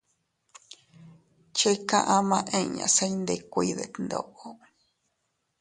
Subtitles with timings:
[1.57, 4.45] Chika ama inña se iyndikuiy detndoʼo.